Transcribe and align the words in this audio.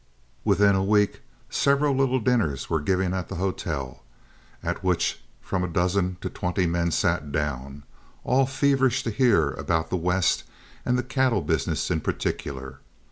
Within 0.43 0.73
a 0.73 0.83
week, 0.83 1.21
several 1.51 1.95
little 1.95 2.19
dinners 2.19 2.71
were 2.71 2.81
given 2.81 3.13
at 3.13 3.29
the 3.29 3.35
hotel, 3.35 4.01
at 4.63 4.83
which 4.83 5.21
from 5.43 5.63
a 5.63 5.67
dozen 5.67 6.17
to 6.21 6.29
twenty 6.31 6.65
men 6.65 6.89
sat 6.89 7.31
down, 7.31 7.83
all 8.23 8.47
feverish 8.47 9.03
to 9.03 9.11
hear 9.11 9.51
about 9.51 9.91
the 9.91 9.97
West 9.97 10.43
and 10.87 10.97
the 10.97 11.03
cattle 11.03 11.43
business 11.43 11.91
in 11.91 12.01
particular. 12.01 12.79